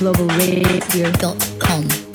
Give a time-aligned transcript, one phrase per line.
[0.00, 1.10] globalradio.com.
[1.18, 2.09] dark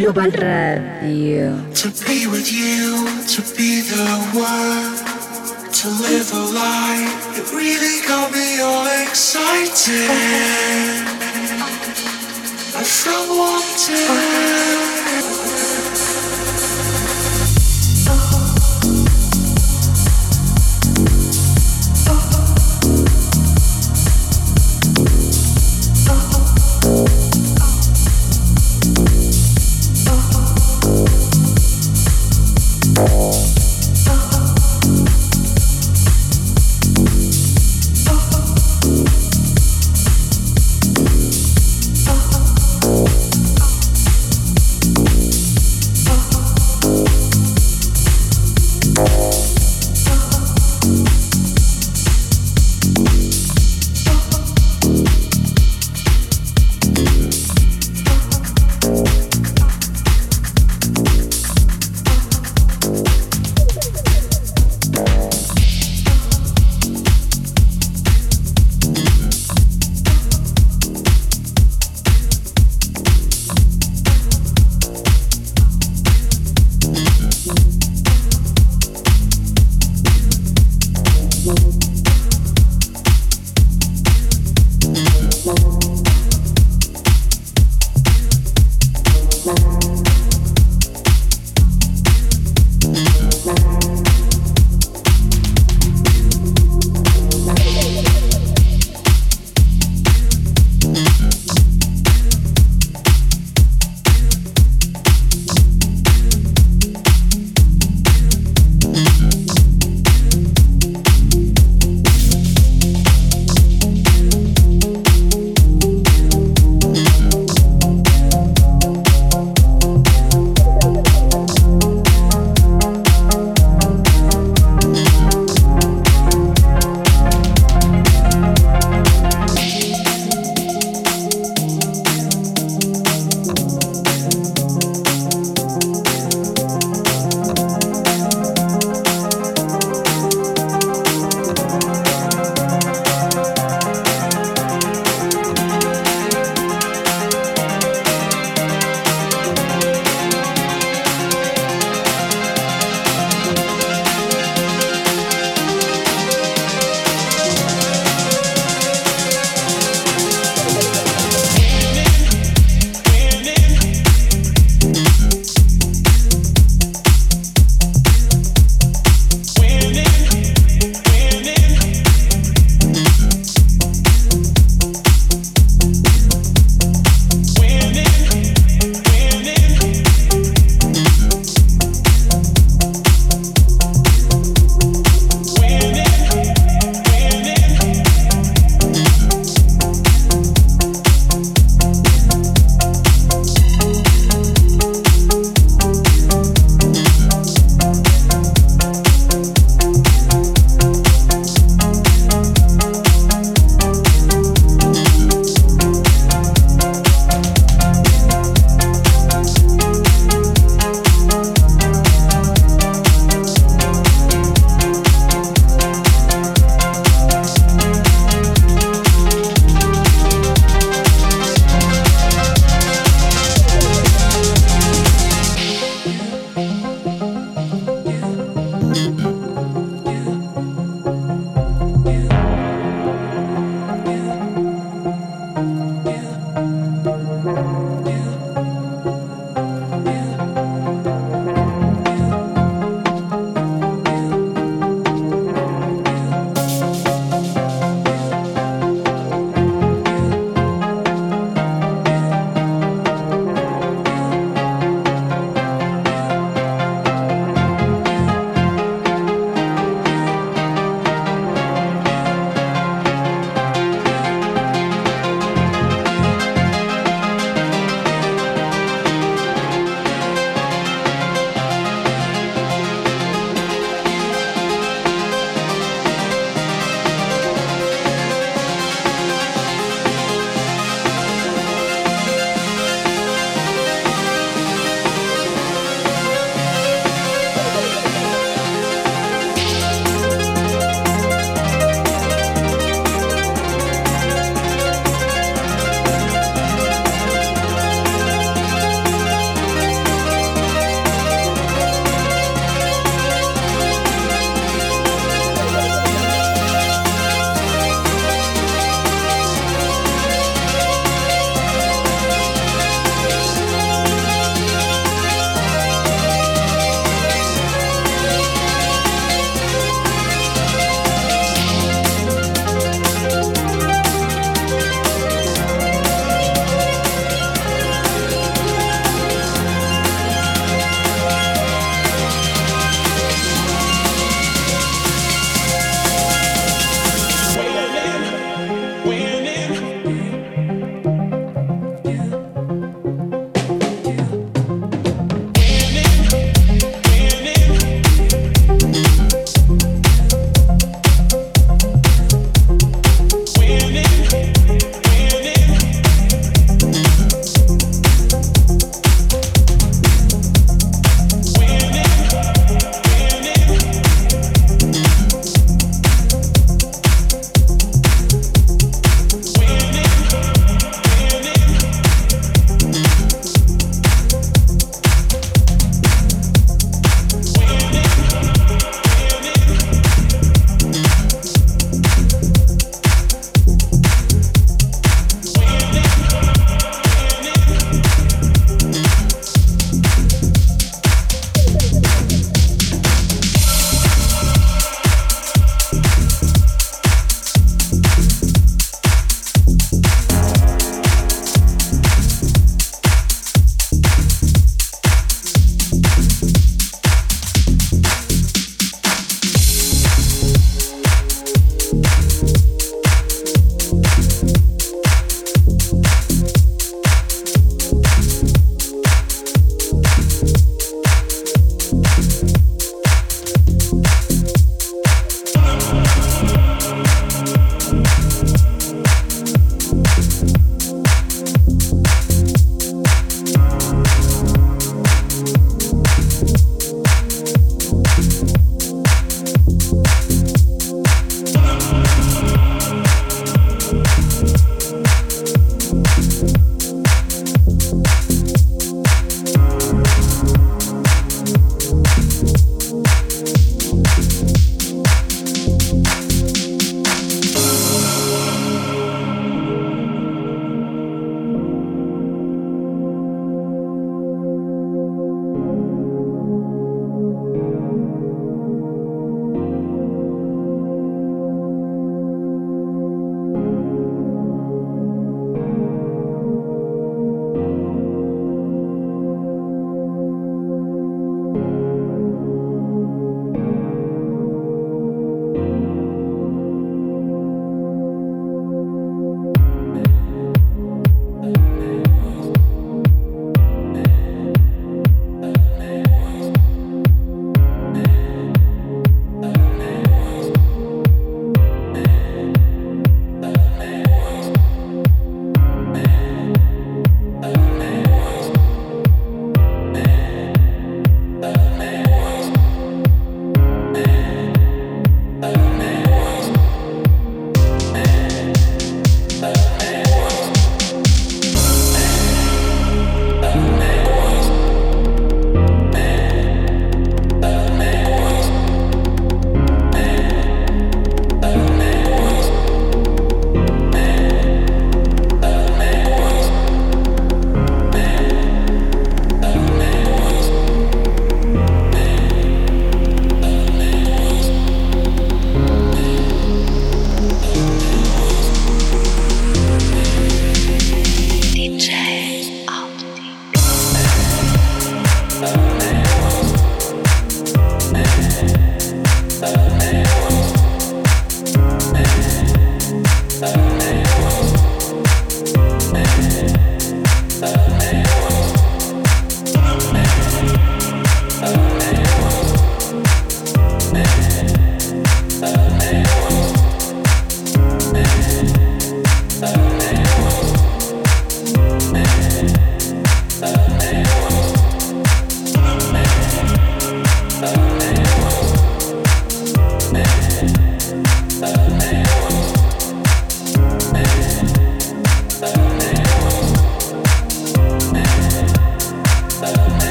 [0.00, 1.69] Global Radio.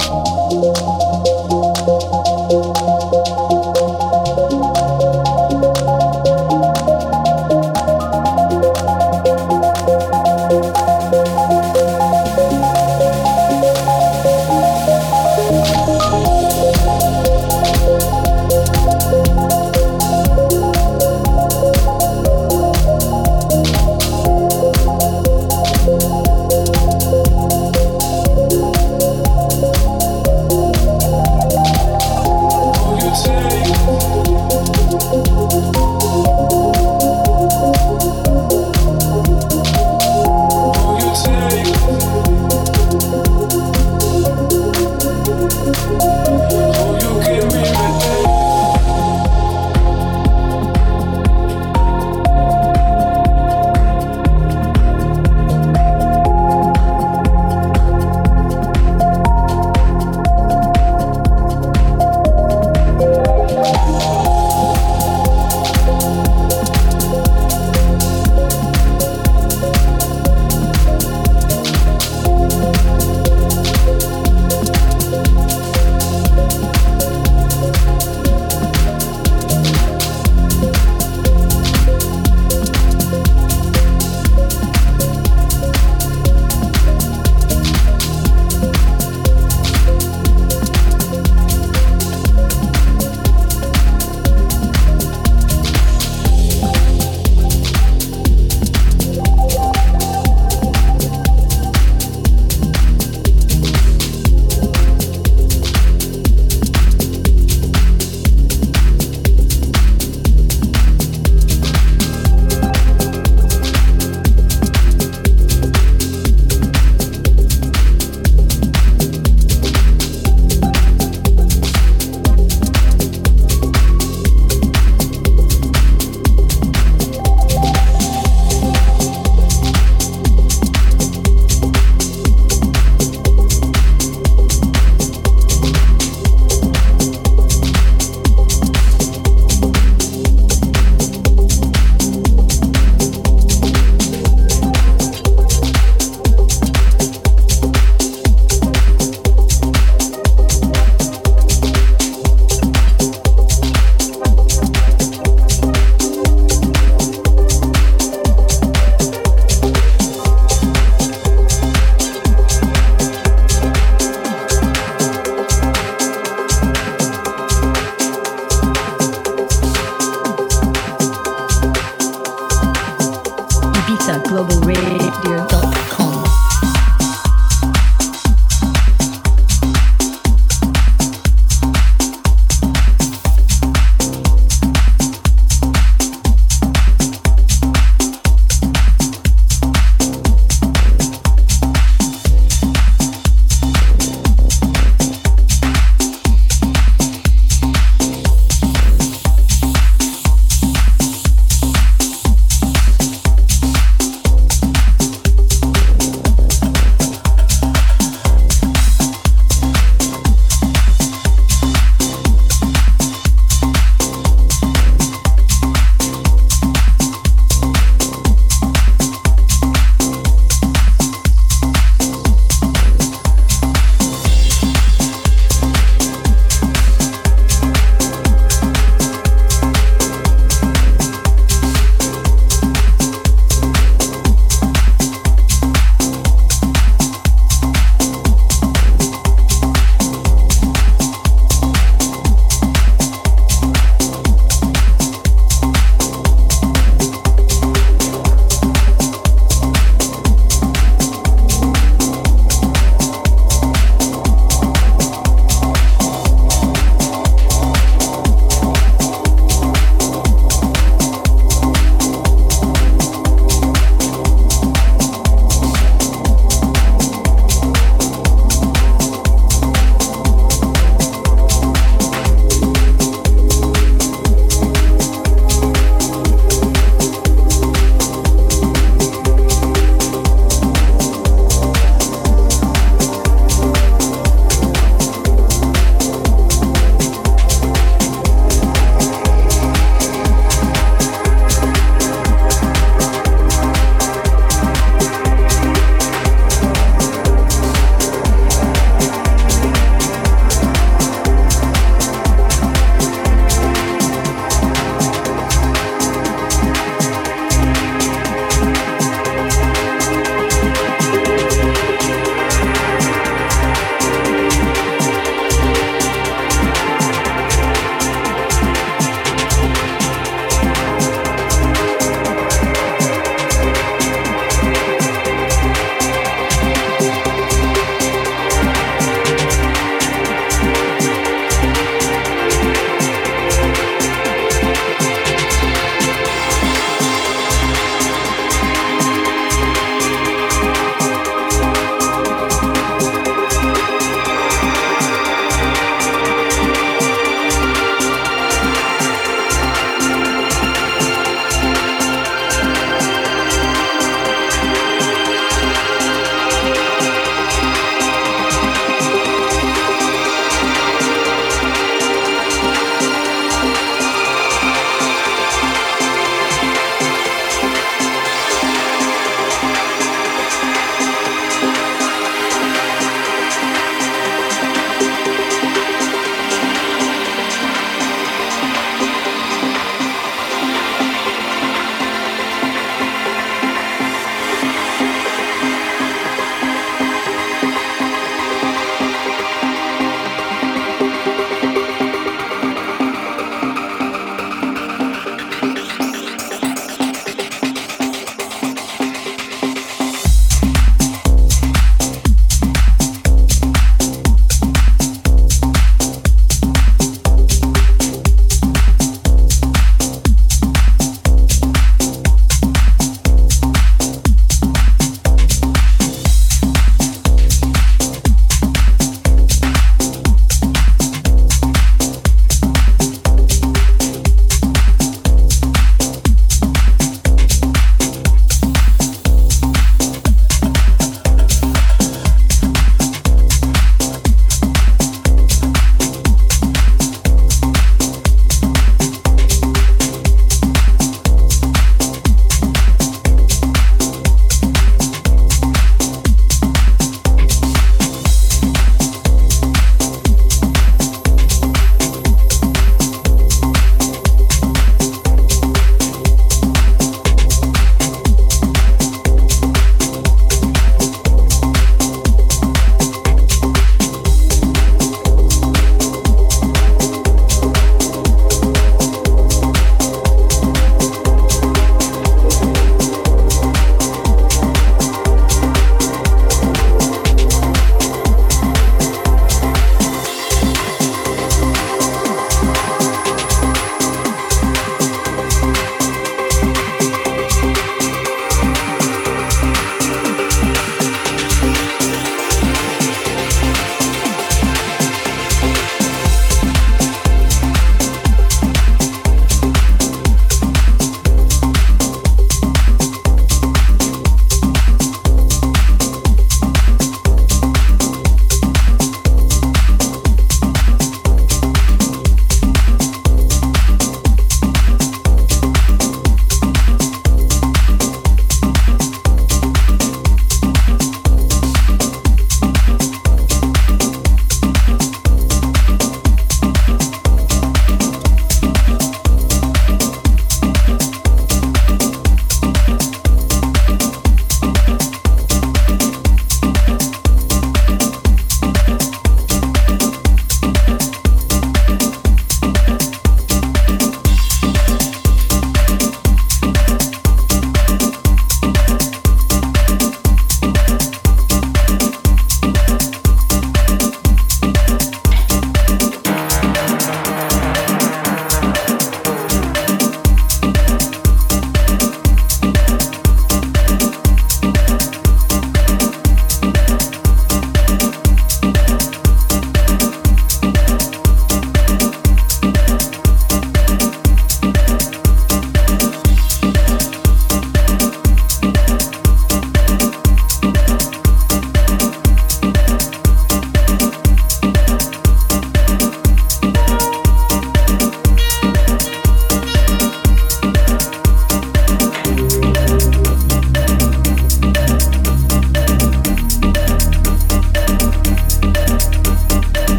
[0.00, 1.29] Música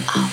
[0.00, 0.31] out.